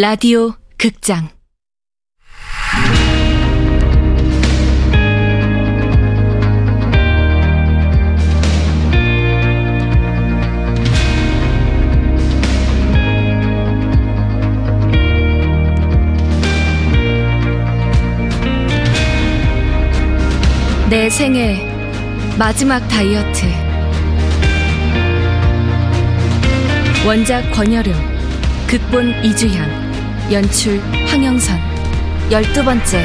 라디오 0.00 0.54
극장. 0.78 1.28
내 20.88 21.10
생애 21.10 21.56
마지막 22.38 22.86
다이어트. 22.86 23.46
원작 27.04 27.50
권여름 27.50 27.92
극본 28.68 29.24
이주향 29.24 29.87
연출 30.30 30.78
황영선 31.06 31.58
열두 32.30 32.62
번째 32.62 33.02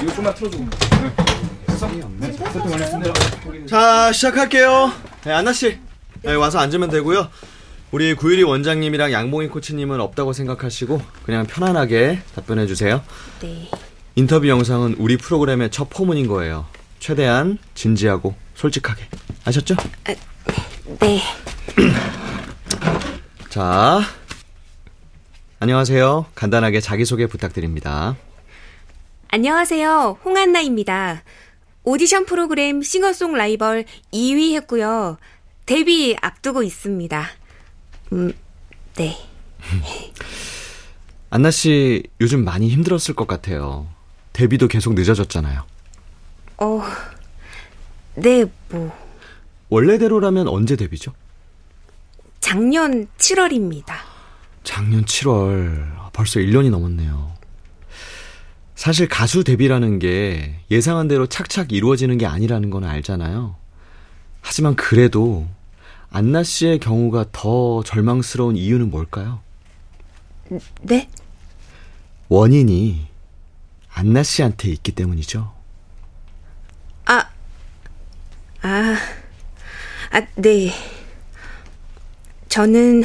이거 0.00 0.14
좀만 0.14 0.34
틀어줘. 0.34 0.58
자 3.68 4.12
시작할게요. 4.12 4.92
네, 5.24 5.32
안나 5.32 5.52
씨 5.52 5.87
네, 6.22 6.34
와서 6.34 6.58
앉으면 6.58 6.90
되고요. 6.90 7.28
우리 7.90 8.14
구유리 8.14 8.42
원장님이랑 8.42 9.12
양봉희 9.12 9.48
코치님은 9.48 10.00
없다고 10.00 10.32
생각하시고 10.32 11.00
그냥 11.24 11.46
편안하게 11.46 12.20
답변해 12.34 12.66
주세요. 12.66 13.02
네. 13.40 13.70
인터뷰 14.14 14.48
영상은 14.48 14.96
우리 14.98 15.16
프로그램의 15.16 15.70
첫 15.70 15.88
포문인 15.88 16.26
거예요. 16.26 16.66
최대한 16.98 17.56
진지하고 17.74 18.34
솔직하게 18.54 19.04
아셨죠? 19.44 19.76
네. 21.00 21.22
자 23.48 24.00
안녕하세요. 25.60 26.26
간단하게 26.34 26.80
자기소개 26.80 27.26
부탁드립니다. 27.26 28.16
안녕하세요. 29.28 30.18
홍한나입니다. 30.24 31.22
오디션 31.84 32.26
프로그램 32.26 32.82
싱어송 32.82 33.34
라이벌 33.34 33.84
2위 34.12 34.54
했고요. 34.56 35.16
데뷔 35.68 36.16
앞두고 36.22 36.62
있습니다. 36.62 37.26
음, 38.12 38.32
네. 38.96 39.18
안나 41.28 41.50
씨 41.50 42.04
요즘 42.22 42.42
많이 42.42 42.70
힘들었을 42.70 43.14
것 43.14 43.28
같아요. 43.28 43.86
데뷔도 44.32 44.68
계속 44.68 44.94
늦어졌잖아요. 44.94 45.66
어, 46.56 46.82
네, 48.14 48.46
뭐, 48.70 48.96
원래대로라면 49.68 50.48
언제 50.48 50.74
데뷔죠? 50.74 51.12
작년 52.40 53.06
7월입니다. 53.18 53.92
작년 54.64 55.04
7월. 55.04 55.98
아, 55.98 56.08
벌써 56.14 56.40
1년이 56.40 56.70
넘었네요. 56.70 57.34
사실 58.74 59.06
가수 59.06 59.44
데뷔라는 59.44 59.98
게 59.98 60.60
예상한 60.70 61.08
대로 61.08 61.26
착착 61.26 61.72
이루어지는 61.72 62.16
게 62.16 62.24
아니라는 62.24 62.70
건 62.70 62.84
알잖아요. 62.84 63.56
하지만 64.40 64.74
그래도 64.76 65.46
안나 66.10 66.42
씨의 66.42 66.78
경우가 66.78 67.26
더 67.32 67.82
절망스러운 67.82 68.56
이유는 68.56 68.90
뭘까요? 68.90 69.40
네? 70.82 71.08
원인이 72.28 73.06
안나 73.90 74.22
씨한테 74.22 74.68
있기 74.70 74.92
때문이죠. 74.92 75.52
아, 77.06 77.28
아, 78.62 78.96
아, 80.10 80.26
네. 80.36 80.72
저는 82.48 83.04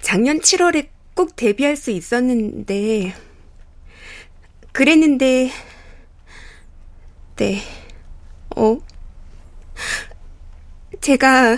작년 0.00 0.40
7월에 0.40 0.88
꼭 1.14 1.36
데뷔할 1.36 1.76
수 1.76 1.90
있었는데, 1.90 3.14
그랬는데, 4.72 5.50
네, 7.36 7.62
어? 8.56 8.78
제가 11.00 11.56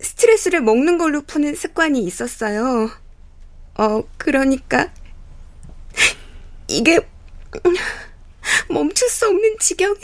스트레스를 0.00 0.60
먹는 0.60 0.98
걸로 0.98 1.22
푸는 1.22 1.56
습관이 1.56 2.04
있었어요. 2.04 2.90
어, 3.74 4.02
그러니까, 4.16 4.92
이게, 6.68 7.00
멈출 8.68 9.08
수 9.08 9.26
없는 9.26 9.56
지경이. 9.58 9.98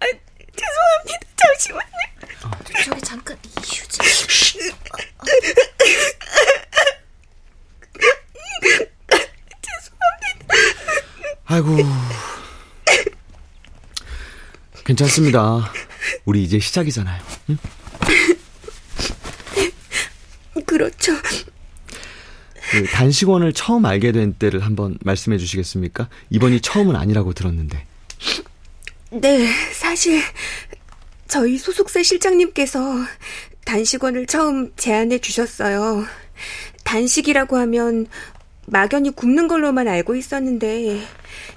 아, 0.00 0.06
죄송합니다. 0.56 1.28
잠시만요. 1.36 1.88
저기 2.84 3.00
잠깐 3.02 3.36
휴지 3.56 3.98
아이고. 11.46 11.76
괜찮습니다. 14.84 15.72
우리 16.28 16.42
이제 16.42 16.58
시작이잖아요. 16.58 17.22
응? 17.48 17.56
그렇죠. 20.66 21.14
그 22.70 22.84
단식원을 22.84 23.54
처음 23.54 23.86
알게 23.86 24.12
된 24.12 24.34
때를 24.34 24.62
한번 24.62 24.98
말씀해 25.00 25.38
주시겠습니까? 25.38 26.10
이번이 26.28 26.60
처음은 26.60 26.96
아니라고 26.96 27.32
들었는데. 27.32 27.82
네, 29.12 29.48
사실 29.72 30.20
저희 31.28 31.56
소속사 31.56 32.02
실장님께서 32.02 32.78
단식원을 33.64 34.26
처음 34.26 34.70
제안해 34.76 35.20
주셨어요. 35.20 36.04
단식이라고 36.84 37.56
하면 37.56 38.06
막연히 38.66 39.12
굶는 39.12 39.48
걸로만 39.48 39.88
알고 39.88 40.14
있었는데 40.14 41.06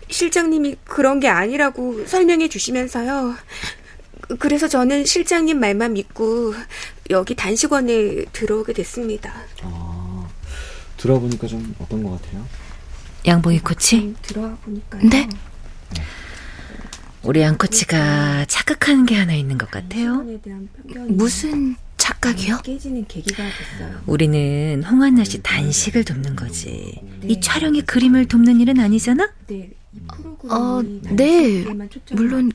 실장님이 0.09 0.77
그런 0.85 1.19
게 1.19 1.27
아니라고 1.27 2.05
설명해 2.07 2.47
주시면서요. 2.47 3.35
그래서 4.39 4.67
저는 4.67 5.05
실장님 5.05 5.59
말만 5.59 5.93
믿고 5.93 6.53
여기 7.09 7.35
단식원에 7.35 8.25
들어오게 8.31 8.73
됐습니다. 8.73 9.33
아, 9.63 10.27
들어보니까 10.97 11.47
좀 11.47 11.75
어떤 11.79 12.03
것 12.03 12.21
같아요? 12.21 12.45
양봉이 13.27 13.59
코치 13.59 14.15
들어와 14.21 14.55
보니까요. 14.63 15.09
네? 15.09 15.29
우리 17.23 17.41
양 17.41 17.57
코치가 17.57 18.45
착각하는 18.45 19.05
게 19.05 19.15
하나 19.15 19.33
있는 19.33 19.57
것 19.59 19.69
같아요 19.69 20.15
단식원에 20.15 20.41
대한 20.41 20.69
편견이 20.75 21.11
무슨 21.13 21.75
착각이요? 22.01 22.61
깨지는 22.63 23.05
계기가 23.07 23.43
됐어요. 23.43 24.01
우리는 24.07 24.83
홍한나 24.83 25.23
씨 25.23 25.41
단식을 25.43 26.03
돕는 26.03 26.35
거지 26.35 26.99
이 27.23 27.39
촬영의 27.39 27.83
그림을 27.83 28.27
돕는 28.27 28.59
일은 28.59 28.79
아니잖아? 28.79 29.29
네, 29.47 29.69
어, 30.49 30.81
네. 31.11 31.63
물론 32.13 32.51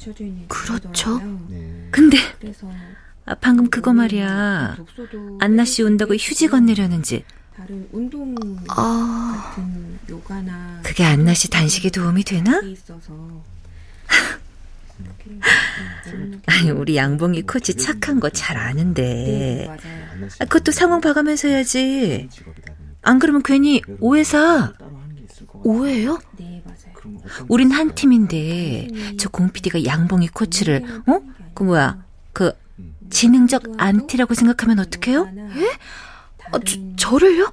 그렇죠. 0.49 1.21
네. 1.49 1.89
근데 1.93 2.17
아, 3.25 3.35
방금 3.35 3.71
그거 3.71 3.93
말이야 3.93 4.79
안나 5.39 5.65
씨 5.65 5.83
온다고 5.85 6.15
휴지 6.15 6.49
건네려는지 6.49 7.25
다른 7.57 7.89
운동 7.93 8.35
아... 8.69 9.55
같은 9.55 9.99
요가나 10.09 10.81
그게 10.83 11.05
안나 11.05 11.35
씨 11.35 11.49
단식에 11.51 11.91
도움이 11.91 12.25
되나? 12.25 12.61
게 12.61 12.71
있어서 12.71 13.43
아니 16.47 16.71
우리 16.71 16.97
양봉이 16.97 17.43
코치 17.43 17.75
착한 17.77 18.21
거잘 18.21 18.57
네, 18.57 18.63
아는데. 18.63 19.65
맞아요. 19.67 20.29
아, 20.41 20.45
그것도 20.45 20.73
상황 20.73 21.01
봐가면서 21.01 21.49
해야지. 21.49 22.29
안 23.03 23.19
그러면 23.19 23.43
괜히 23.45 23.83
오해사? 24.01 24.73
것 24.73 24.79
같아요. 24.79 25.63
오해요? 25.65 26.19
네, 26.39 26.63
우린 27.49 27.71
한 27.71 27.95
팀인데 27.95 28.89
저 29.19 29.29
공PD가 29.29 29.85
양봉이 29.85 30.29
코치를 30.29 31.03
어? 31.07 31.21
그 31.55 31.63
뭐야? 31.63 32.05
그 32.33 32.53
지능적 33.11 33.63
안티라고 33.79 34.35
생각하면 34.35 34.81
어떡해요? 34.81 35.29
예? 35.57 35.71
아, 36.53 36.59
저, 36.65 36.79
저를요? 36.97 37.53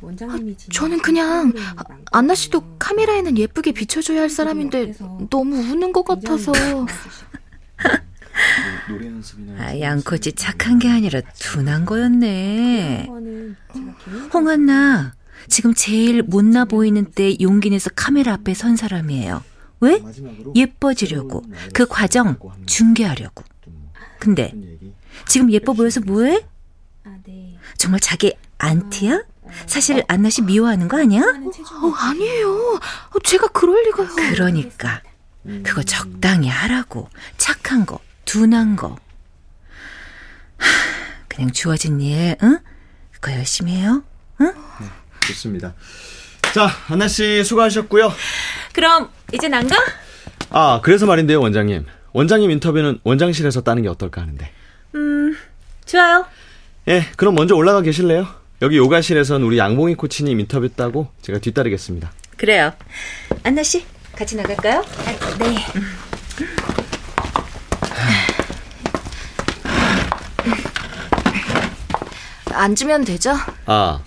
원장님이 0.00 0.56
저는 0.72 1.00
그냥 1.02 1.52
아, 1.76 1.82
안나 2.12 2.34
씨도 2.34 2.76
카메라에는 2.78 3.36
예쁘게 3.36 3.72
비춰줘야 3.72 4.22
할 4.22 4.30
사람인데 4.30 4.94
너무 5.30 5.56
우는 5.56 5.92
것 5.92 6.04
같아서. 6.04 6.52
연습이나 8.88 9.62
아, 9.62 9.80
양 9.80 10.00
코치 10.02 10.32
착한 10.32 10.78
게 10.78 10.88
아니라 10.88 11.20
둔한 11.38 11.84
거였네. 11.84 13.08
개인 13.08 13.56
홍한나 14.32 15.14
지금 15.48 15.74
제일 15.74 16.22
못나 16.22 16.64
보이는 16.64 17.04
때 17.04 17.36
용기 17.40 17.70
내서 17.70 17.90
카메라 17.94 18.32
앞에 18.34 18.54
선 18.54 18.76
사람이에요. 18.76 19.42
왜? 19.80 20.02
예뻐지려고. 20.54 21.44
그 21.72 21.86
과정 21.86 22.36
중계하려고. 22.66 23.44
근데? 24.18 24.52
지금 25.26 25.52
예뻐 25.52 25.72
보여서 25.72 26.00
뭐해? 26.00 26.44
아, 27.78 27.82
네. 27.82 27.84
정말 27.84 28.00
자기 28.00 28.34
안티야? 28.58 29.22
사실 29.66 30.04
안나 30.08 30.28
씨 30.28 30.42
미워하는 30.42 30.88
거 30.88 30.98
아니야? 30.98 31.22
어, 31.22 31.90
아니에요. 31.96 32.74
어, 32.74 33.18
제가 33.24 33.46
그럴 33.48 33.82
리가요. 33.84 34.08
그러니까 34.14 35.00
그거 35.62 35.82
적당히 35.82 36.48
하라고 36.48 37.08
착한 37.38 37.86
거 37.86 38.00
둔한 38.26 38.76
거 38.76 38.96
하, 40.58 40.66
그냥 41.28 41.50
주어진 41.52 42.00
일 42.00 42.36
응? 42.42 42.58
그거 43.12 43.32
열심히 43.32 43.76
해요 43.76 44.02
좋습니다. 45.26 45.72
자, 46.52 46.68
안나 46.88 47.08
씨 47.08 47.42
수고하셨고요. 47.44 48.12
그럼 48.74 49.08
이제 49.32 49.48
난 49.48 49.66
가? 49.68 49.76
아, 50.50 50.80
그래서 50.82 51.06
말인데요, 51.06 51.40
원장님. 51.40 51.86
원장님 52.12 52.50
인터뷰는 52.50 53.00
원장실에서 53.04 53.62
따는 53.62 53.82
게 53.82 53.88
어떨까 53.88 54.20
하는데. 54.22 54.50
음 54.94 55.36
좋아요 55.86 56.24
예, 56.88 57.02
그럼 57.16 57.34
먼저 57.34 57.54
올라가 57.54 57.82
계실래요? 57.82 58.26
여기 58.62 58.78
요가실에선 58.78 59.42
우리 59.42 59.58
양봉이 59.58 59.94
코치님 59.94 60.40
인터뷰 60.40 60.68
따고 60.70 61.08
제가 61.20 61.38
뒤따르겠습니다. 61.38 62.10
그래요 62.36 62.72
안나 63.42 63.62
씨 63.62 63.84
같이 64.16 64.36
나갈까요? 64.36 64.82
네. 65.38 65.56
앉으면 72.52 73.04
되죠? 73.04 73.34
아, 73.66 74.00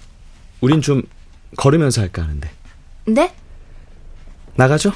우린 0.59 0.81
좀 0.81 1.03
걸으면서 1.55 2.01
할까 2.01 2.23
하는데. 2.23 2.49
네? 3.05 3.33
나가죠? 4.55 4.91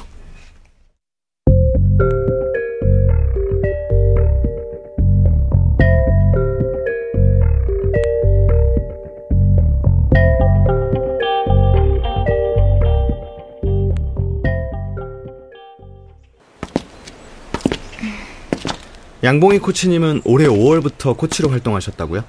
양봉이 19.26 19.58
코치님은 19.58 20.22
올해 20.24 20.46
5월부터 20.46 21.16
코치로 21.16 21.50
활동하셨다고요? 21.50 22.22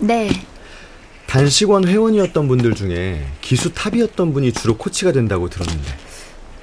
네. 0.00 0.28
단식원 1.26 1.88
회원이었던 1.88 2.48
분들 2.48 2.74
중에 2.74 3.26
기수 3.40 3.72
탑이었던 3.72 4.34
분이 4.34 4.52
주로 4.52 4.76
코치가 4.76 5.12
된다고 5.12 5.48
들었는데 5.48 5.90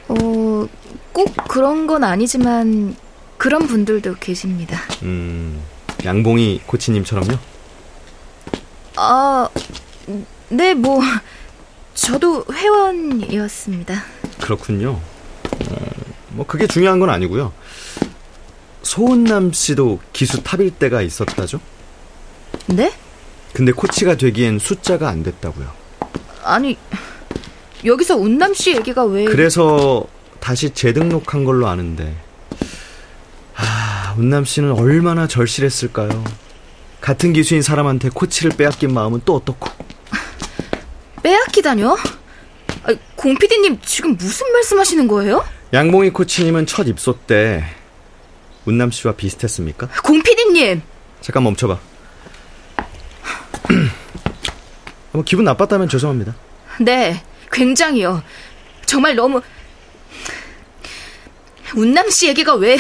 어, 0.09 0.67
꼭 1.11 1.35
그런 1.47 1.87
건 1.87 2.03
아니지만 2.03 2.95
그런 3.39 3.65
분들도 3.65 4.17
계십니다. 4.19 4.81
음, 5.01 5.59
양봉이 6.05 6.61
코치님처럼요? 6.67 7.35
아, 8.97 9.49
네, 10.49 10.75
뭐 10.75 11.01
저도 11.95 12.45
회원이었습니다. 12.53 13.95
그렇군요. 14.41 14.91
어, 14.91 15.75
뭐 16.29 16.45
그게 16.45 16.67
중요한 16.67 16.99
건 16.99 17.09
아니고요. 17.09 17.51
소은남 18.89 19.53
씨도 19.53 19.99
기수 20.13 20.41
탑일 20.41 20.71
때가 20.71 21.03
있었다죠? 21.03 21.59
네? 22.65 22.91
근데 23.53 23.71
코치가 23.71 24.15
되기엔 24.15 24.57
숫자가 24.57 25.09
안 25.09 25.21
됐다고요. 25.21 25.71
아니 26.43 26.75
여기서 27.85 28.17
운남 28.17 28.55
씨 28.55 28.75
얘기가 28.75 29.05
왜? 29.05 29.25
그래서 29.25 30.07
다시 30.39 30.71
재등록한 30.71 31.43
걸로 31.43 31.67
아는데 31.67 32.15
아, 33.55 34.15
운남 34.17 34.43
씨는 34.43 34.71
얼마나 34.71 35.27
절실했을까요? 35.27 36.23
같은 36.99 37.31
기수인 37.31 37.61
사람한테 37.61 38.09
코치를 38.09 38.57
빼앗긴 38.57 38.91
마음은 38.91 39.21
또 39.23 39.35
어떻고? 39.35 39.69
빼앗기다뇨? 41.21 41.95
아, 42.85 42.95
공 43.15 43.37
PD님 43.37 43.81
지금 43.85 44.17
무슨 44.17 44.51
말씀하시는 44.51 45.07
거예요? 45.07 45.45
양봉이 45.73 46.09
코치님은 46.09 46.65
첫 46.65 46.87
입소 46.87 47.19
때 47.27 47.63
운남 48.65 48.91
씨와 48.91 49.13
비슷했습니까? 49.15 49.87
공 50.03 50.21
PD님 50.21 50.81
잠깐 51.21 51.43
멈춰봐. 51.43 51.79
뭐 55.11 55.23
기분 55.23 55.45
나빴다면 55.45 55.89
죄송합니다. 55.89 56.35
네, 56.81 57.23
굉장히요. 57.51 58.23
정말 58.85 59.15
너무 59.15 59.41
운남 61.75 62.09
씨 62.09 62.27
얘기가 62.27 62.55
왜? 62.55 62.77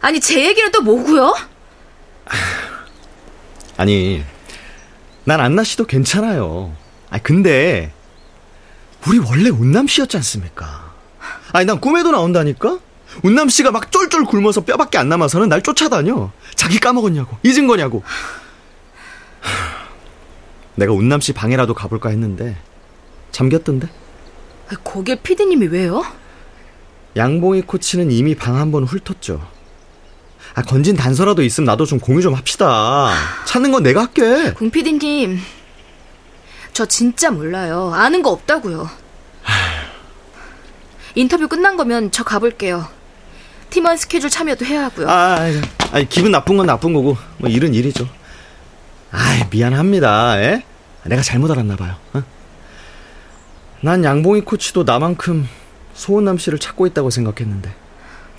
아니 0.00 0.20
제 0.20 0.44
얘기는 0.44 0.70
또 0.72 0.82
뭐고요? 0.82 1.34
아니, 3.76 4.24
난 5.24 5.40
안나 5.40 5.64
씨도 5.64 5.86
괜찮아요. 5.86 6.74
아 7.10 7.18
근데 7.18 7.92
우리 9.06 9.18
원래 9.18 9.50
운남 9.50 9.86
씨였지 9.86 10.16
않습니까? 10.18 10.92
아니 11.52 11.66
난 11.66 11.80
꿈에도 11.80 12.10
나온다니까. 12.10 12.78
운남 13.22 13.48
씨가 13.48 13.70
막 13.70 13.90
쫄쫄 13.92 14.24
굶어서 14.24 14.62
뼈밖에 14.62 14.98
안 14.98 15.08
남아서는 15.08 15.48
날 15.48 15.62
쫓아다녀. 15.62 16.30
자기 16.54 16.78
까먹었냐고, 16.78 17.36
잊은 17.42 17.66
거냐고. 17.66 18.02
하, 19.40 19.50
내가 20.76 20.92
운남 20.92 21.20
씨 21.20 21.32
방에라도 21.32 21.74
가볼까 21.74 22.08
했는데 22.10 22.56
잠겼던데. 23.30 23.88
아, 24.70 24.76
거길 24.82 25.16
PD님이 25.22 25.66
왜요? 25.66 26.02
양봉이 27.16 27.62
코치는 27.62 28.10
이미 28.10 28.34
방 28.34 28.56
한 28.56 28.70
번 28.72 28.84
훑었죠. 28.84 29.46
아, 30.54 30.62
건진 30.62 30.96
단서라도 30.96 31.42
있으면 31.42 31.66
나도 31.66 31.84
좀 31.84 31.98
공유 32.00 32.22
좀 32.22 32.34
합시다. 32.34 33.12
찾는 33.44 33.70
건 33.72 33.82
내가 33.82 34.02
할게. 34.02 34.52
공 34.54 34.70
PD님, 34.70 35.38
저 36.72 36.86
진짜 36.86 37.30
몰라요. 37.30 37.92
아는 37.94 38.22
거 38.22 38.30
없다고요. 38.30 38.88
인터뷰 41.14 41.48
끝난 41.48 41.76
거면 41.76 42.10
저 42.10 42.24
가볼게요. 42.24 42.88
팀원 43.72 43.96
스케줄 43.96 44.28
참여도 44.28 44.66
해야 44.66 44.84
하고요. 44.84 45.08
아, 45.08 45.38
아이, 45.92 46.06
기분 46.06 46.30
나쁜 46.30 46.58
건 46.58 46.66
나쁜 46.66 46.92
거고, 46.92 47.16
뭐 47.38 47.48
일은 47.48 47.74
일이죠. 47.74 48.06
아, 49.10 49.48
미안합니다. 49.50 50.40
에? 50.40 50.62
내가 51.04 51.22
잘못 51.22 51.50
알았나 51.50 51.76
봐요. 51.76 51.96
어? 52.12 52.22
난 53.80 54.04
양봉이 54.04 54.42
코치도 54.42 54.84
나만큼 54.84 55.48
소은남 55.94 56.36
씨를 56.38 56.58
찾고 56.58 56.86
있다고 56.86 57.08
생각했는데. 57.10 57.74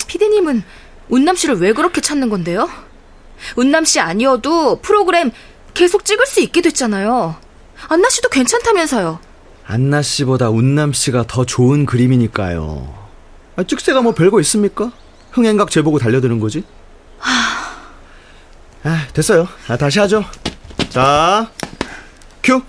PD님은 0.07 0.63
운남 1.09 1.35
씨를 1.35 1.55
왜 1.55 1.73
그렇게 1.73 1.99
찾는 1.99 2.29
건데요? 2.29 2.69
운남 3.55 3.85
씨 3.85 3.99
아니어도 3.99 4.81
프로그램 4.81 5.31
계속 5.73 6.05
찍을 6.05 6.27
수 6.27 6.41
있게 6.41 6.61
됐잖아요. 6.61 7.35
안나 7.89 8.09
씨도 8.09 8.29
괜찮다면서요. 8.29 9.19
안나 9.65 10.03
씨보다 10.03 10.49
운남 10.51 10.93
씨가 10.93 11.25
더 11.27 11.43
좋은 11.43 11.87
그림이니까요. 11.87 12.93
아, 13.55 13.63
찍새가 13.63 14.01
뭐 14.01 14.13
별거 14.13 14.39
있습니까? 14.41 14.91
흥행각 15.33 15.71
재보고 15.71 15.99
달려드는 15.99 16.39
거지. 16.39 16.63
아, 18.83 19.07
됐어요. 19.13 19.47
아, 19.67 19.77
다시 19.77 19.99
하죠. 19.99 20.23
자, 20.89 21.51
큐. 22.43 22.61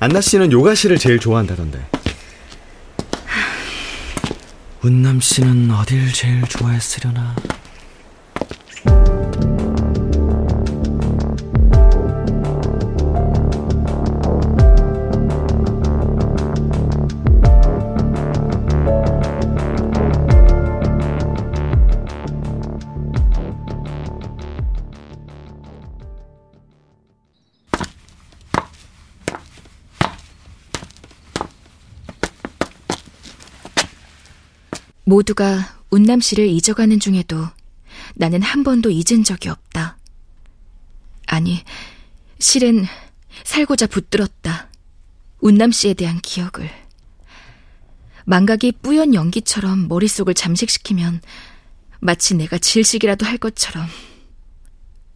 안나 0.00 0.20
씨는 0.20 0.52
요가실을 0.52 0.98
제일 0.98 1.18
좋아한다던데. 1.18 1.86
운남 4.82 5.20
씨는 5.20 5.70
어딜 5.70 6.12
제일 6.12 6.42
좋아했으려나? 6.42 7.34
모두가 35.06 35.80
운남 35.90 36.20
씨를 36.20 36.48
잊어가는 36.48 36.98
중에도 36.98 37.46
나는 38.16 38.42
한 38.42 38.64
번도 38.64 38.90
잊은 38.90 39.22
적이 39.24 39.50
없다. 39.50 39.96
아니, 41.26 41.62
실은 42.40 42.84
살고자 43.44 43.86
붙들었다. 43.86 44.68
운남 45.40 45.70
씨에 45.70 45.94
대한 45.94 46.20
기억을. 46.20 46.68
망각이 48.24 48.72
뿌연 48.82 49.14
연기처럼 49.14 49.86
머릿속을 49.86 50.34
잠식시키면 50.34 51.20
마치 52.00 52.34
내가 52.34 52.58
질식이라도 52.58 53.24
할 53.24 53.38
것처럼 53.38 53.86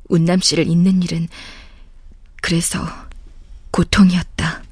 운남 0.09 0.38
씨를 0.40 0.68
잊는 0.68 1.02
일은 1.02 1.26
그래서 2.40 2.87
고통이었다. 3.73 4.62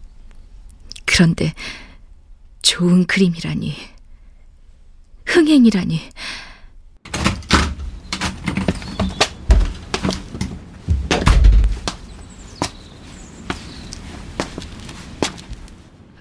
그런데 1.07 1.55
좋은 2.63 3.05
그림이라니. 3.05 3.98
흥행이라니. 5.39 6.01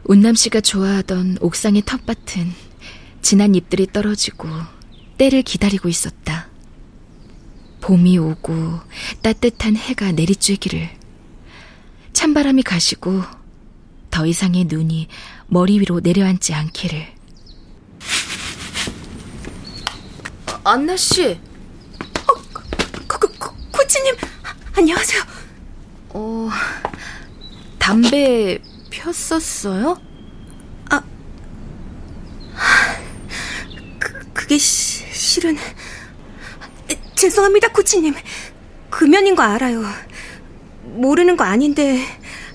운남 0.03 0.35
씨가 0.35 0.61
좋아하던 0.61 1.39
옥상의 1.41 1.81
텃밭은 1.81 2.53
지난 3.23 3.55
잎들이 3.55 3.87
떨어지고 3.87 4.47
때를 5.17 5.41
기다리고 5.41 5.89
있었다. 5.89 6.47
봄이 7.81 8.19
오고 8.19 8.79
따뜻한 9.23 9.77
해가 9.77 10.11
내리쬐기를 10.11 10.89
찬바람이 12.13 12.61
가시고 12.61 13.23
더 14.11 14.27
이상의 14.27 14.65
눈이 14.65 15.07
머리 15.47 15.79
위로 15.79 16.01
내려앉지 16.01 16.53
않기를. 16.53 17.16
안나 20.69 20.97
씨. 20.97 21.31
어, 21.31 22.33
코, 23.07 23.17
코, 23.19 23.27
코, 23.39 23.55
코치님, 23.71 24.15
안녕하세요. 24.75 25.21
어, 26.09 26.49
담배 27.79 28.59
폈었어요? 28.89 29.97
아, 30.89 31.01
그, 33.97 34.19
그게 34.33 34.57
시, 34.57 35.05
실은 35.13 35.57
죄송합니다, 37.15 37.69
코치님. 37.69 38.13
금연인 38.89 39.35
거 39.35 39.43
알아요. 39.43 39.83
모르는 40.83 41.37
거 41.37 41.45
아닌데 41.45 42.03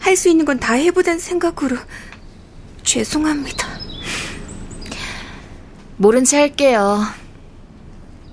할 0.01 0.17
수 0.17 0.29
있는 0.29 0.45
건 0.45 0.59
다 0.61 0.75
해보단 0.75 1.19
생각으로 1.19 1.79
죄송합니다. 2.83 3.67
모른 5.97 6.25
체 6.25 6.37
할게요. 6.41 7.07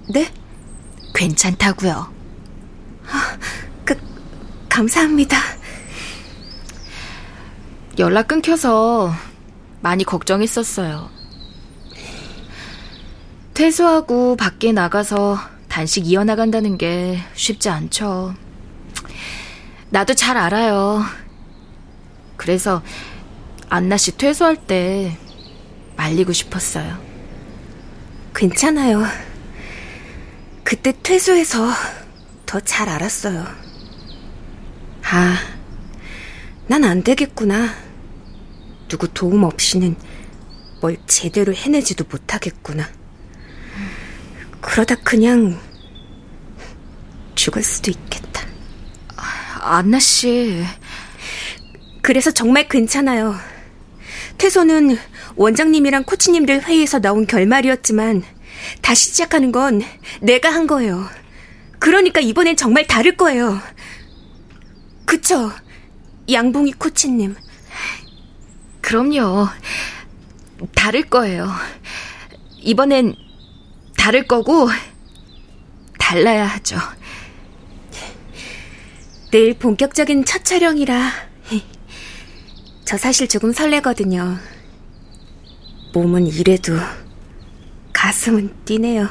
네? 0.09 0.27
괜찮다고요. 1.13 2.11
아, 3.07 3.37
그, 3.85 3.95
감사합니다. 4.67 5.37
연락 7.99 8.27
끊겨서 8.27 9.13
많이 9.81 10.03
걱정했었어요. 10.03 11.11
퇴소하고 13.53 14.35
밖에 14.35 14.71
나가서 14.71 15.37
단식 15.67 16.07
이어나간다는 16.07 16.79
게 16.79 17.19
쉽지 17.35 17.69
않죠. 17.69 18.33
나도 19.91 20.15
잘 20.15 20.37
알아요. 20.37 21.03
그래서 22.35 22.81
안나 23.69 23.97
씨 23.97 24.17
퇴소할 24.17 24.55
때 24.55 25.15
말리고 25.97 26.33
싶었어요. 26.33 26.97
괜찮아요. 28.33 29.28
그때 30.69 30.93
퇴소해서 31.01 31.67
더 32.45 32.59
잘 32.59 32.89
알았어요. 32.89 33.43
아, 35.03 35.37
난 36.67 36.83
안 36.83 37.01
되겠구나. 37.01 37.73
누구 38.87 39.07
도움 39.11 39.45
없이는 39.45 39.95
뭘 40.79 40.97
제대로 41.07 41.55
해내지도 41.55 42.05
못하겠구나. 42.07 42.87
그러다 44.61 44.93
그냥 45.03 45.59
죽을 47.33 47.63
수도 47.63 47.89
있겠다. 47.89 48.43
안나 49.61 49.99
씨. 49.99 50.63
그래서 52.03 52.29
정말 52.29 52.67
괜찮아요. 52.67 53.35
퇴소는 54.37 54.99
원장님이랑 55.35 56.03
코치님들 56.03 56.61
회의에서 56.61 56.99
나온 56.99 57.25
결말이었지만 57.25 58.21
다시 58.81 59.11
시작하는 59.11 59.51
건 59.51 59.81
내가 60.21 60.49
한 60.51 60.67
거예요. 60.67 61.07
그러니까 61.79 62.19
이번엔 62.19 62.55
정말 62.55 62.87
다를 62.87 63.15
거예요. 63.15 63.59
그쵸? 65.05 65.51
양봉이 66.31 66.73
코치님. 66.73 67.35
그럼요. 68.81 69.47
다를 70.75 71.03
거예요. 71.03 71.49
이번엔 72.57 73.15
다를 73.97 74.27
거고, 74.27 74.69
달라야 75.97 76.45
하죠. 76.45 76.77
내일 79.31 79.53
본격적인 79.57 80.25
첫 80.25 80.43
촬영이라, 80.43 81.11
저 82.85 82.97
사실 82.97 83.27
조금 83.27 83.53
설레거든요. 83.53 84.37
몸은 85.93 86.27
이래도, 86.27 86.73
가슴은 87.99 88.63
뛰네요. 88.63 89.09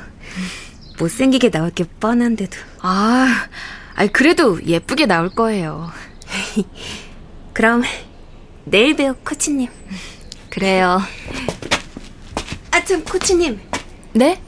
못생기게 0.98 1.50
나올 1.50 1.70
게 1.70 1.84
뻔한데도. 2.00 2.56
아, 2.80 3.46
아니, 3.94 4.10
그래도 4.10 4.64
예쁘게 4.64 5.04
나올 5.04 5.28
거예요. 5.28 5.92
그럼, 7.52 7.82
내일 8.64 8.96
봬요, 8.96 9.14
코치님. 9.26 9.68
그래요. 10.48 11.02
아, 12.70 12.82
참, 12.82 13.04
코치님. 13.04 13.60
네? 14.14 14.40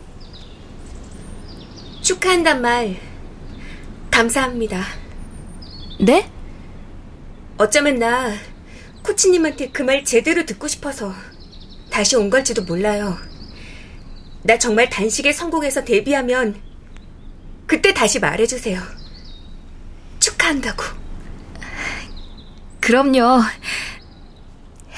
축하한단 2.00 2.62
말, 2.62 2.96
감사합니다. 4.10 4.82
네? 6.00 6.30
어쩌면 7.58 7.98
나, 7.98 8.32
코치님한테 9.02 9.68
그 9.68 9.82
말 9.82 10.02
제대로 10.02 10.46
듣고 10.46 10.66
싶어서 10.66 11.12
다시 11.90 12.16
온 12.16 12.30
걸지도 12.30 12.62
몰라요. 12.62 13.18
나 14.42 14.58
정말 14.58 14.88
단식에 14.88 15.32
성공해서 15.32 15.84
데뷔하면 15.84 16.60
그때 17.66 17.94
다시 17.94 18.18
말해주세요. 18.18 18.80
축하한다고. 20.18 20.82
그럼요. 22.80 23.42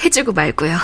해주고 0.05 0.33
말고요. 0.33 0.79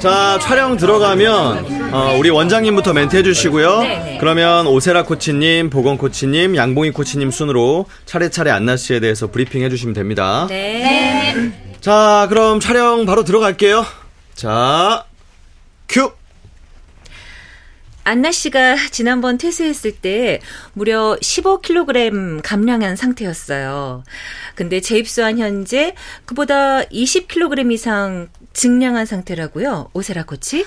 자, 0.00 0.38
촬영 0.40 0.76
들어가면 0.76 1.92
어, 1.92 2.16
우리 2.18 2.30
원장님부터 2.30 2.92
멘트 2.94 3.16
해주시고요. 3.16 3.80
네네. 3.80 4.18
그러면 4.18 4.66
오세라 4.66 5.04
코치님, 5.04 5.70
보건 5.70 5.98
코치님, 5.98 6.56
양봉이 6.56 6.92
코치님 6.92 7.30
순으로 7.30 7.86
차례차례 8.06 8.50
안나 8.50 8.76
씨에 8.76 9.00
대해서 9.00 9.30
브리핑 9.30 9.62
해주시면 9.62 9.94
됩니다. 9.94 10.46
네. 10.48 11.52
자, 11.80 12.26
그럼 12.30 12.60
촬영 12.60 13.04
바로 13.04 13.24
들어갈게요. 13.24 13.84
자, 14.34 15.04
큐. 15.88 16.12
안나 18.06 18.30
씨가 18.30 18.76
지난번 18.92 19.36
퇴소했을 19.36 19.90
때 19.90 20.40
무려 20.74 21.16
15kg 21.20 22.40
감량한 22.40 22.94
상태였어요. 22.94 24.04
근데 24.54 24.80
재입소한 24.80 25.38
현재 25.38 25.92
그보다 26.24 26.82
20kg 26.82 27.72
이상 27.72 28.28
증량한 28.52 29.06
상태라고요. 29.06 29.90
오세라 29.92 30.22
코치? 30.22 30.64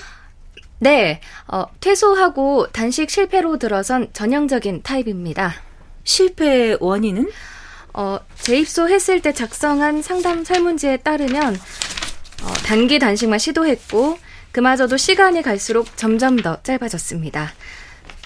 네, 0.80 1.22
어, 1.48 1.64
퇴소하고 1.80 2.68
단식 2.74 3.10
실패로 3.10 3.58
들어선 3.58 4.10
전형적인 4.12 4.84
타입입니다. 4.84 5.54
실패 6.04 6.76
원인은? 6.82 7.30
어, 7.94 8.20
재입소했을 8.42 9.22
때 9.22 9.32
작성한 9.32 10.02
상담 10.02 10.44
설문지에 10.44 10.98
따르면 10.98 11.56
어, 11.56 12.54
단기 12.66 13.00
단식만 13.00 13.40
시도했고 13.40 14.20
그마저도 14.52 14.98
시간이 14.98 15.42
갈수록 15.42 15.96
점점 15.96 16.38
더 16.38 16.62
짧아졌습니다. 16.64 17.54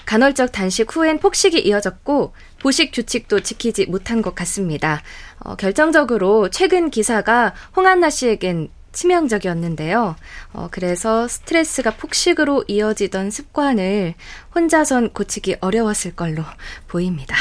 간헐적 0.06 0.52
단식 0.52 0.96
후엔 0.96 1.20
폭식이 1.20 1.60
이어졌고 1.60 2.34
보식 2.62 2.92
규칙도 2.94 3.42
지키지 3.42 3.86
못한 3.88 4.22
것 4.22 4.36
같습니다. 4.36 5.02
어, 5.40 5.56
결정적으로 5.56 6.50
최근 6.50 6.90
기사가 6.90 7.54
홍한나 7.76 8.10
씨에겐 8.10 8.70
치명적이었는데요. 8.92 10.16
어, 10.54 10.68
그래서 10.72 11.28
스트레스가 11.28 11.92
폭식으로 11.92 12.66
이어지던 12.68 13.32
습관을 13.32 14.14
혼자선 14.54 15.12
고치기 15.14 15.58
어려웠을 15.62 16.16
걸로 16.16 16.44
보입니다. 16.88 17.36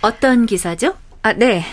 어떤 0.00 0.46
기사죠? 0.46 0.96
아, 1.26 1.32
네. 1.32 1.64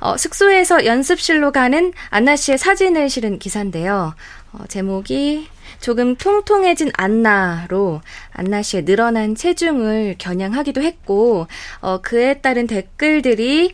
어, 0.00 0.16
숙소에서 0.16 0.84
연습실로 0.84 1.52
가는 1.52 1.92
안나 2.10 2.34
씨의 2.34 2.58
사진을 2.58 3.08
실은 3.08 3.38
기사인데요. 3.38 4.12
어, 4.50 4.64
제목이 4.66 5.46
조금 5.78 6.16
통통해진 6.16 6.90
안나로 6.94 8.00
안나 8.32 8.62
씨의 8.62 8.84
늘어난 8.86 9.36
체중을 9.36 10.16
겨냥하기도 10.18 10.82
했고, 10.82 11.46
어, 11.78 12.00
그에 12.02 12.40
따른 12.40 12.66
댓글들이 12.66 13.72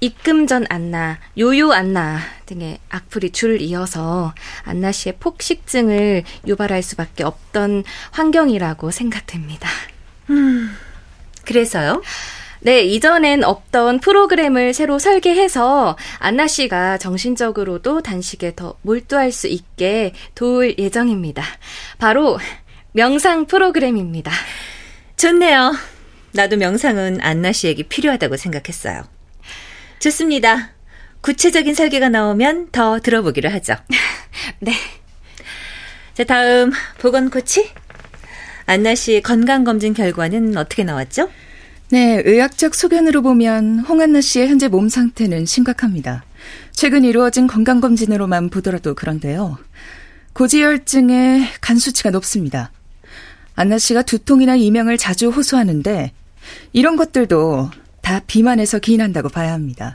입금전 0.00 0.66
안나, 0.68 1.20
요요 1.38 1.70
안나 1.70 2.18
등의 2.46 2.80
악플이 2.88 3.30
줄 3.30 3.60
이어서 3.60 4.34
안나 4.64 4.90
씨의 4.90 5.18
폭식증을 5.20 6.24
유발할 6.44 6.82
수밖에 6.82 7.22
없던 7.22 7.84
환경이라고 8.10 8.90
생각됩니다. 8.90 9.68
음, 10.30 10.76
그래서요? 11.44 12.02
네, 12.66 12.82
이전엔 12.82 13.44
없던 13.44 14.00
프로그램을 14.00 14.74
새로 14.74 14.98
설계해서 14.98 15.96
안나 16.18 16.48
씨가 16.48 16.98
정신적으로도 16.98 18.02
단식에 18.02 18.56
더 18.56 18.76
몰두할 18.82 19.30
수 19.30 19.46
있게 19.46 20.12
도울 20.34 20.74
예정입니다. 20.76 21.44
바로 21.98 22.40
명상 22.90 23.46
프로그램입니다. 23.46 24.32
좋네요. 25.16 25.76
나도 26.32 26.56
명상은 26.56 27.20
안나 27.20 27.52
씨에게 27.52 27.84
필요하다고 27.84 28.36
생각했어요. 28.36 29.04
좋습니다. 30.00 30.72
구체적인 31.20 31.72
설계가 31.72 32.08
나오면 32.08 32.72
더 32.72 32.98
들어보기로 32.98 33.48
하죠. 33.48 33.76
네. 34.58 34.72
자, 36.14 36.24
다음 36.24 36.72
보건 36.98 37.30
코치. 37.30 37.70
안나 38.66 38.96
씨 38.96 39.20
건강 39.22 39.62
검진 39.62 39.94
결과는 39.94 40.56
어떻게 40.56 40.82
나왔죠? 40.82 41.30
네, 41.88 42.20
의학적 42.24 42.74
소견으로 42.74 43.22
보면 43.22 43.80
홍한나 43.80 44.20
씨의 44.20 44.48
현재 44.48 44.66
몸 44.66 44.88
상태는 44.88 45.46
심각합니다. 45.46 46.24
최근 46.72 47.04
이루어진 47.04 47.46
건강검진으로만 47.46 48.50
보더라도 48.50 48.94
그런데요. 48.94 49.56
고지혈증에 50.32 51.48
간 51.60 51.78
수치가 51.78 52.10
높습니다. 52.10 52.72
안나 53.54 53.78
씨가 53.78 54.02
두통이나 54.02 54.56
이명을 54.56 54.98
자주 54.98 55.30
호소하는데 55.30 56.12
이런 56.72 56.96
것들도 56.96 57.70
다 58.02 58.20
비만에서 58.26 58.80
기인한다고 58.80 59.28
봐야 59.28 59.52
합니다. 59.52 59.94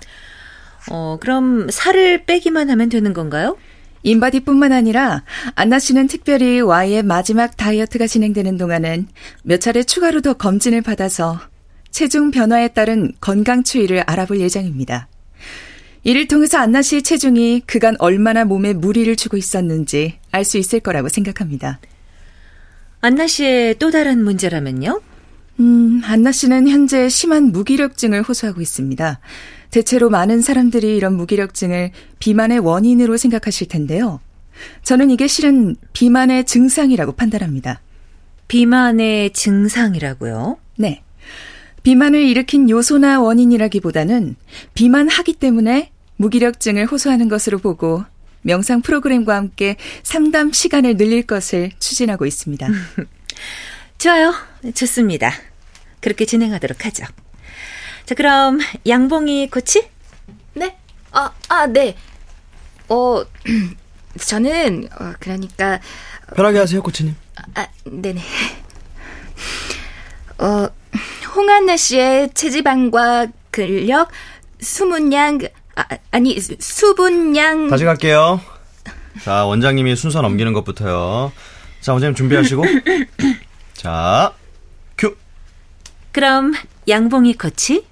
어, 0.90 1.18
그럼 1.20 1.70
살을 1.70 2.26
빼기만 2.26 2.70
하면 2.70 2.90
되는 2.90 3.14
건가요? 3.14 3.58
인바디뿐만 4.04 4.72
아니라 4.72 5.24
안나 5.56 5.78
씨는 5.78 6.08
특별히 6.08 6.62
Y의 6.62 7.04
마지막 7.04 7.56
다이어트가 7.56 8.08
진행되는 8.08 8.58
동안은 8.58 9.08
몇 9.44 9.60
차례 9.60 9.84
추가로 9.84 10.22
더 10.22 10.34
검진을 10.34 10.82
받아서 10.82 11.51
체중 11.92 12.32
변화에 12.32 12.70
따른 12.70 13.12
건강 13.22 13.64
추이를 13.64 14.02
알아볼 14.08 14.40
예정입니다. 14.40 15.08
이를 16.04 16.28
통해서 16.28 16.58
안나 16.58 16.82
씨의 16.82 17.04
체중이 17.04 17.64
그간 17.68 17.96
얼마나 18.00 18.44
몸에 18.44 18.74
무리를 18.74 19.16
주고 19.16 19.38
있었는지 19.38 20.16
알 20.32 20.44
수 20.46 20.58
있을 20.58 20.80
거라고 20.80 21.10
생각합니다. 21.10 21.80
안나 23.02 23.28
씨의 23.28 23.78
또 23.78 23.92
다른 23.92 24.24
문제라면요? 24.24 25.02
음, 25.60 26.02
안나 26.04 26.32
씨는 26.32 26.68
현재 26.68 27.08
심한 27.10 27.52
무기력증을 27.52 28.24
호소하고 28.24 28.62
있습니다. 28.62 29.20
대체로 29.70 30.10
많은 30.10 30.42
사람들이 30.42 30.98
이런 30.98 31.16
무기력증을 31.16 31.92
비만의 32.20 32.60
원인으로 32.60 33.18
생각하실 33.18 33.68
텐데요. 33.68 34.20
저는 34.84 35.12
이게 35.12 35.28
실은 35.28 35.76
비만의 35.94 36.46
증상이라고 36.46 37.14
판단합니다. 37.14 37.82
비만의 38.48 39.34
증상이라고요? 39.34 40.58
네. 40.78 41.04
비만을 41.84 42.22
일으킨 42.22 42.70
요소나 42.70 43.22
원인이라기보다는 43.22 44.36
비만하기 44.74 45.34
때문에 45.34 45.92
무기력증을 46.18 46.86
호소하는 46.86 47.28
것으로 47.30 47.58
보고 47.58 48.04
명상 48.44 48.82
프로그램과 48.82 49.36
함께 49.36 49.78
상담 50.04 50.52
시간을 50.52 50.98
늘릴 50.98 51.24
것을 51.24 51.72
추진하고 51.80 52.26
있습니다. 52.26 52.68
좋아요. 53.98 54.34
좋습니다. 54.74 55.32
그렇게 56.00 56.26
진행하도록 56.26 56.86
하죠. 56.86 57.06
자, 58.06 58.16
그럼 58.16 58.60
양봉이 58.88 59.50
코치? 59.50 59.88
네. 60.54 60.76
아, 61.12 61.32
아, 61.50 61.68
네. 61.68 61.96
어, 62.90 63.24
저는 64.20 64.88
어, 65.00 65.14
그러니까 65.20 65.80
편하게 66.36 66.60
하세요, 66.60 66.82
코치님. 66.82 67.16
아, 67.56 67.68
네네. 67.86 68.22
어, 70.42 70.68
홍한나 71.36 71.78
씨의 71.78 72.32
체지방과 72.34 73.28
근력, 73.52 74.10
수문양, 74.60 75.40
아, 75.76 75.84
아니, 76.10 76.38
수분량. 76.40 77.70
다시 77.70 77.86
갈게요. 77.86 78.42
자, 79.24 79.46
원장님이 79.46 79.96
순서 79.96 80.22
넘기는 80.22 80.52
것부터요. 80.54 81.32
자, 81.80 81.94
원장님 81.94 82.16
준비하시고. 82.16 82.64
자, 83.74 84.34
큐. 84.98 85.16
그럼 86.12 86.54
양봉이 86.88 87.38
코치? 87.38 87.86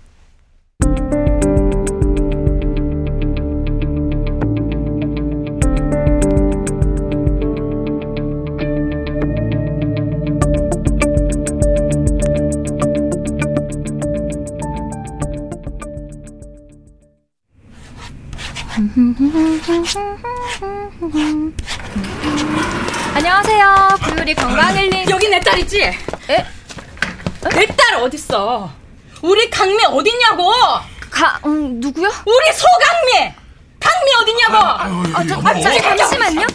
안녕하세요. 23.16 23.88
부유리 24.04 24.36
건강일리. 24.36 25.06
여기 25.10 25.28
내 25.30 25.40
딸이지? 25.40 25.82
에? 25.82 26.46
내 27.56 27.66
딸 27.76 27.96
어딨어? 28.04 28.70
우리 29.24 29.50
강미 29.50 29.84
어딨냐고? 29.86 30.52
가, 31.10 31.40
음, 31.46 31.80
누구요? 31.80 32.08
우리 32.26 32.54
소강미! 32.54 33.34
강미 33.80 34.12
어딨냐고? 34.22 34.58
아, 34.58 35.24
저, 35.28 35.42
아, 35.44 35.54
저, 35.56 35.96
잠시만요. 35.98 36.46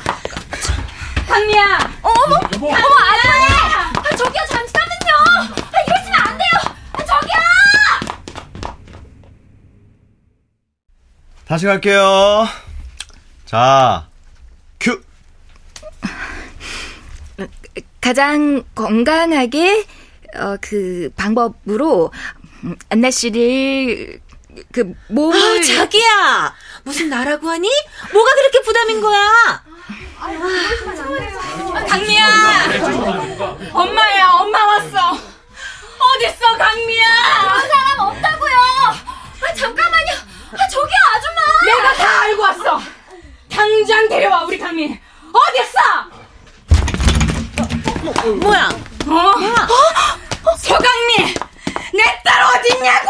강미야! 1.29 1.79
어, 2.03 2.09
어머, 2.09 2.37
어머, 2.37 2.75
아저씨! 2.77 3.75
아, 3.97 4.17
저기요, 4.17 4.43
잠시만요. 4.49 5.13
아, 5.27 5.77
이러시면 5.89 6.21
안 6.21 6.39
돼요. 6.39 6.51
아, 6.93 7.05
저기요! 7.05 7.35
다시 11.49 11.67
갈게요. 11.67 12.47
자, 13.55 14.09
큐. 14.81 15.01
가장 18.01 18.65
건강하게 18.75 19.87
어, 20.35 20.57
그 20.61 21.09
방법으로 21.15 22.11
음, 22.65 22.75
안나 22.89 23.13
씨를 23.13 24.19
그 24.73 24.93
몸을 25.07 25.39
아, 25.39 25.63
자기야! 25.63 26.53
무슨 26.83 27.09
나라고 27.09 27.49
하니? 27.49 27.69
뭐가 28.13 28.35
그렇게 28.35 28.61
부담인 28.63 29.01
거야? 29.01 29.63
강미야! 31.89 32.65
엄마야, 33.73 34.31
엄마 34.33 34.67
왔어! 34.67 35.13
어딨어, 35.13 36.59
강미야! 36.59 37.05
당장 43.65 44.07
데려와, 44.11 44.45
우리 44.45 44.59
강미! 44.59 45.01
어딨어! 45.33 45.81
뭐야? 48.43 48.69
어? 49.07 49.33
소강미! 50.59 51.35
내딸 51.95 52.43
어딨냐고! 52.43 53.09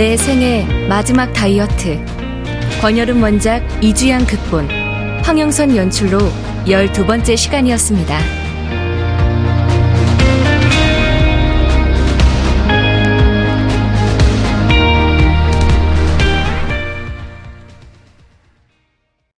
내 0.00 0.16
생애 0.16 0.64
마지막 0.88 1.30
다이어트 1.34 2.02
권여름 2.80 3.22
원작 3.22 3.62
이주양 3.84 4.24
극본 4.24 4.66
황영선 5.22 5.76
연출로 5.76 6.18
12번째 6.64 7.36
시간이었습니다. 7.36 8.39